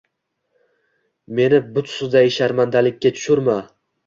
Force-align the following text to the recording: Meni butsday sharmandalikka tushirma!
Meni 1.39 1.59
butsday 1.75 2.33
sharmandalikka 2.39 3.15
tushirma! 3.21 3.61